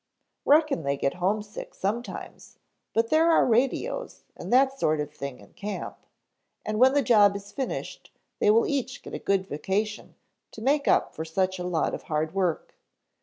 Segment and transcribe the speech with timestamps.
[0.45, 2.57] "Reckon they get homesick sometimes,
[2.91, 5.95] but there are radios, and that sort of thing in camp,
[6.65, 8.09] and when the job is finished
[8.39, 10.15] they will each get a good vacation
[10.53, 12.73] to make up for such a lot of hard work.